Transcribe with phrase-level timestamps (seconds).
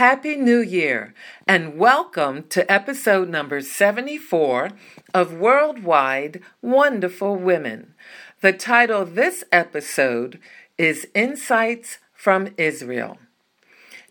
[0.00, 1.12] Happy New Year
[1.46, 4.70] and welcome to episode number 74
[5.12, 7.92] of Worldwide Wonderful Women.
[8.40, 10.40] The title of this episode
[10.78, 13.18] is Insights from Israel.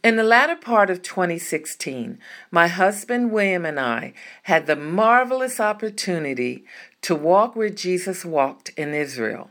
[0.04, 2.20] In the latter part of 2016,
[2.52, 6.66] my husband William and I had the marvelous opportunity
[7.02, 9.50] to walk where Jesus walked in Israel.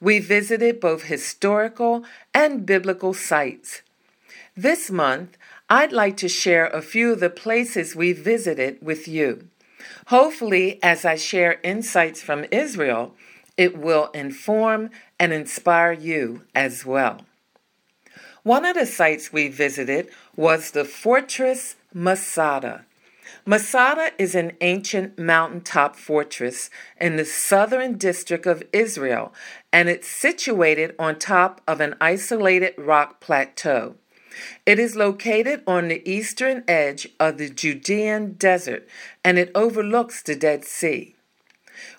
[0.00, 3.82] We visited both historical and biblical sites.
[4.56, 5.36] This month,
[5.70, 9.48] I'd like to share a few of the places we visited with you.
[10.08, 13.14] Hopefully, as I share insights from Israel,
[13.56, 17.22] it will inform and inspire you as well.
[18.42, 22.84] One of the sites we visited was the Fortress Masada.
[23.46, 26.68] Masada is an ancient mountaintop fortress
[27.00, 29.32] in the southern district of Israel,
[29.72, 33.96] and it's situated on top of an isolated rock plateau.
[34.66, 38.88] It is located on the eastern edge of the Judean desert
[39.24, 41.14] and it overlooks the Dead Sea.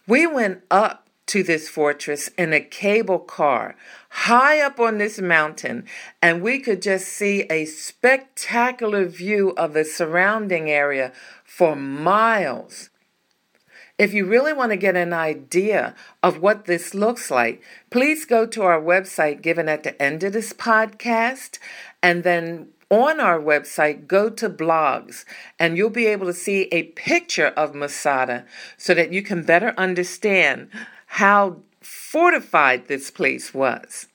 [0.08, 3.75] We went up to this fortress in a cable car
[4.09, 5.85] high up on this mountain,
[6.22, 11.12] and we could just see a spectacular view of the surrounding area
[11.44, 12.90] for miles.
[13.97, 18.45] If you really want to get an idea of what this looks like, please go
[18.45, 21.59] to our website given at the end of this podcast
[22.05, 25.25] and then on our website, go to blogs,
[25.57, 28.45] and you'll be able to see a picture of Masada
[28.77, 30.69] so that you can better understand
[31.07, 34.05] how fortified this place was.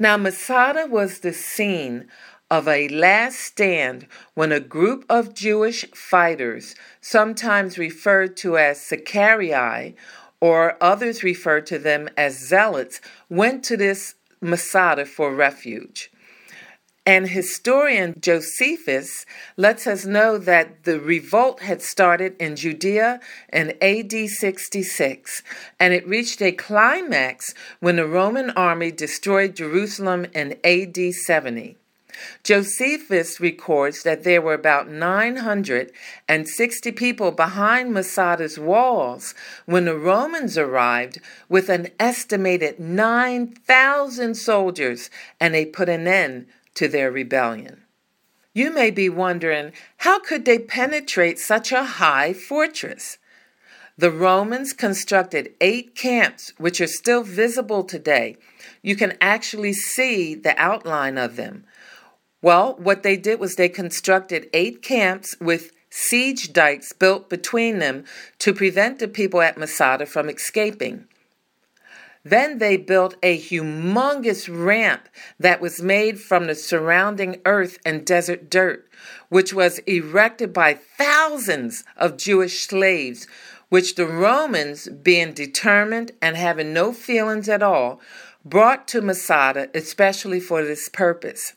[0.00, 2.08] Now, Masada was the scene
[2.50, 9.94] of a last stand when a group of Jewish fighters, sometimes referred to as Sicarii,
[10.40, 16.10] or others referred to them as zealots, went to this Masada for refuge.
[17.10, 19.26] And historian Josephus
[19.56, 23.18] lets us know that the revolt had started in Judea
[23.52, 25.42] in AD 66,
[25.80, 31.76] and it reached a climax when the Roman army destroyed Jerusalem in AD 70.
[32.44, 39.34] Josephus records that there were about 960 people behind Masada's walls
[39.66, 45.10] when the Romans arrived with an estimated 9,000 soldiers
[45.40, 47.82] and they put an end to their rebellion.
[48.52, 53.18] You may be wondering how could they penetrate such a high fortress?
[53.96, 58.36] The Romans constructed eight camps, which are still visible today.
[58.82, 61.64] You can actually see the outline of them.
[62.42, 68.04] Well, what they did was they constructed eight camps with siege dikes built between them
[68.38, 71.06] to prevent the people at Masada from escaping.
[72.22, 75.08] Then they built a humongous ramp
[75.38, 78.88] that was made from the surrounding earth and desert dirt,
[79.30, 83.26] which was erected by thousands of Jewish slaves,
[83.70, 88.00] which the Romans, being determined and having no feelings at all,
[88.44, 91.54] brought to Masada especially for this purpose.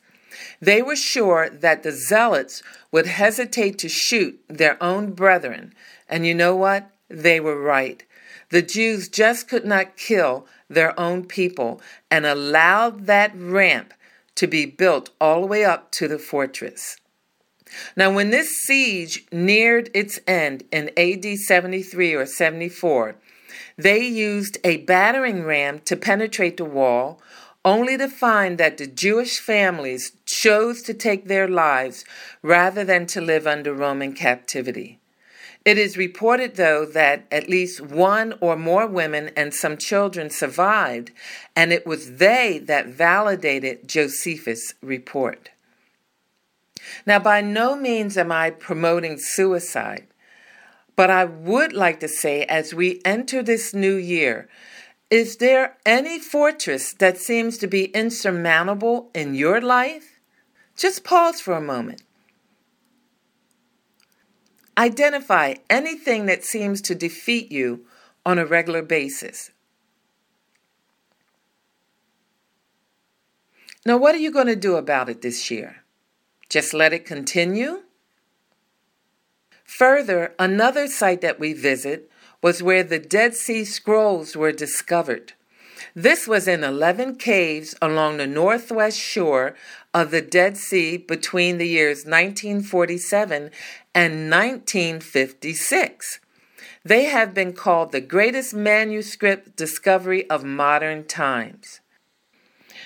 [0.60, 5.74] They were sure that the zealots would hesitate to shoot their own brethren.
[6.08, 6.90] And you know what?
[7.08, 8.02] They were right.
[8.50, 11.80] The Jews just could not kill their own people
[12.10, 13.94] and allowed that ramp
[14.36, 16.96] to be built all the way up to the fortress.
[17.96, 23.16] Now, when this siege neared its end in AD 73 or 74,
[23.76, 27.20] they used a battering ram to penetrate the wall,
[27.64, 32.04] only to find that the Jewish families chose to take their lives
[32.42, 35.00] rather than to live under Roman captivity.
[35.64, 41.10] It is reported, though, that at least one or more women and some children survived,
[41.56, 45.50] and it was they that validated Josephus' report.
[47.06, 50.06] Now, by no means am I promoting suicide,
[50.96, 54.48] But I would like to say, as we enter this new year,
[55.10, 60.20] is there any fortress that seems to be insurmountable in your life?
[60.76, 62.02] Just pause for a moment.
[64.76, 67.86] Identify anything that seems to defeat you
[68.26, 69.50] on a regular basis.
[73.86, 75.84] Now, what are you going to do about it this year?
[76.48, 77.82] Just let it continue?
[79.64, 82.10] Further, another site that we visit
[82.42, 85.34] was where the Dead Sea Scrolls were discovered.
[85.94, 89.54] This was in 11 caves along the northwest shore
[89.92, 93.50] of the Dead Sea between the years 1947
[93.94, 96.20] and 1956.
[96.84, 101.80] They have been called the greatest manuscript discovery of modern times.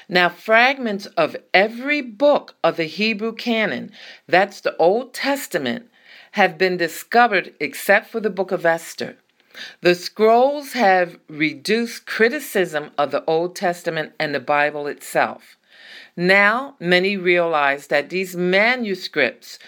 [0.09, 3.91] Now, fragments of every book of the Hebrew canon,
[4.27, 5.91] that's the Old Testament,
[6.33, 9.17] have been discovered except for the book of Esther.
[9.81, 15.57] The scrolls have reduced criticism of the Old Testament and the Bible itself.
[16.17, 19.59] Now, many realize that these manuscripts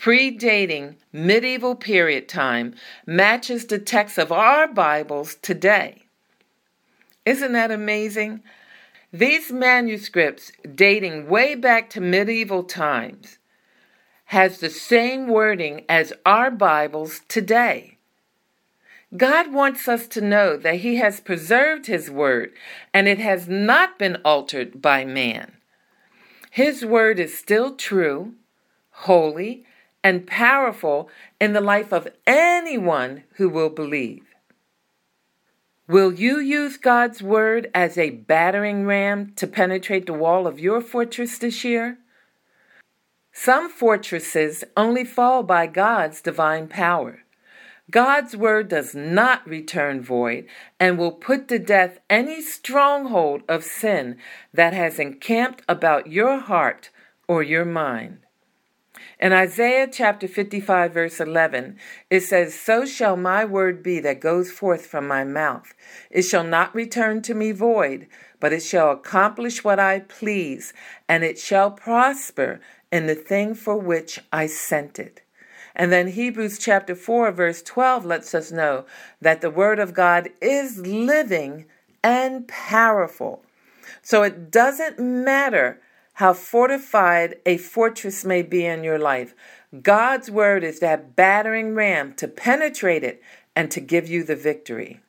[0.00, 2.74] predating medieval period time
[3.04, 6.04] matches the text of our Bibles today.
[7.26, 8.42] Isn't that amazing?
[9.12, 13.36] These manuscripts dating way back to medieval times
[14.26, 17.98] has the same wording as our Bibles today.
[19.14, 22.52] God wants us to know that He has preserved His Word
[22.94, 25.52] and it has not been altered by man.
[26.50, 28.34] His Word is still true,
[28.92, 29.66] holy,
[30.02, 31.08] and powerful
[31.40, 34.24] in the life of anyone who will believe.
[35.88, 40.80] Will you use God's Word as a battering ram to penetrate the wall of your
[40.80, 41.98] fortress this year?
[43.32, 47.24] Some fortresses only fall by God's divine power.
[47.90, 50.46] God's word does not return void
[50.78, 54.16] and will put to death any stronghold of sin
[54.54, 56.90] that has encamped about your heart
[57.26, 58.18] or your mind.
[59.18, 61.76] In Isaiah chapter 55, verse 11,
[62.08, 65.74] it says, So shall my word be that goes forth from my mouth.
[66.10, 68.06] It shall not return to me void,
[68.40, 70.72] but it shall accomplish what I please,
[71.08, 72.60] and it shall prosper
[72.90, 75.22] in the thing for which I sent it.
[75.74, 78.84] And then Hebrews chapter 4, verse 12 lets us know
[79.20, 81.66] that the Word of God is living
[82.02, 83.44] and powerful.
[84.02, 85.80] So it doesn't matter
[86.20, 89.34] how fortified a fortress may be in your life.
[89.80, 93.22] God's Word is that battering ram to penetrate it
[93.56, 95.00] and to give you the victory.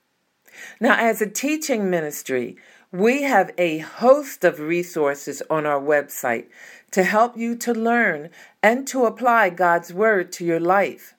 [0.80, 2.56] Now, as a teaching ministry,
[2.94, 6.46] we have a host of resources on our website
[6.92, 8.30] to help you to learn
[8.64, 11.14] and to apply God's Word to your life.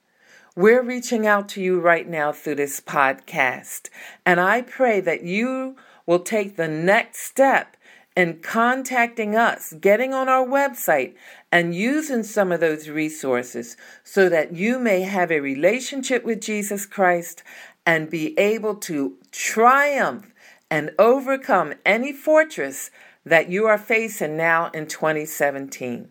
[0.56, 3.90] We're reaching out to you right now through this podcast,
[4.24, 7.76] and I pray that you will take the next step
[8.16, 11.14] in contacting us, getting on our website,
[11.50, 16.86] and using some of those resources so that you may have a relationship with Jesus
[16.86, 17.42] Christ
[17.86, 20.32] and be able to triumph
[20.70, 22.90] and overcome any fortress
[23.24, 26.08] that you are facing now in 2017.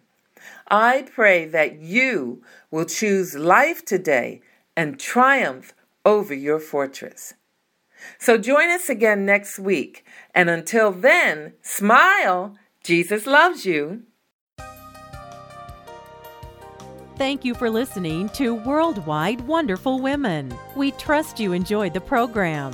[0.68, 4.42] I pray that you will choose life today
[4.76, 5.74] and triumph
[6.06, 7.34] over your fortress.
[8.18, 10.06] So join us again next week.
[10.34, 12.56] And until then, smile.
[12.84, 14.04] Jesus loves you.
[17.18, 20.58] Thank you for listening to Worldwide Wonderful Women.
[20.76, 22.74] We trust you enjoyed the program.